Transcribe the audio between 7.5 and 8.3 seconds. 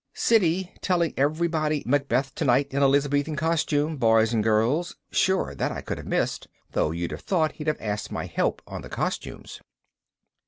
he'd have asked my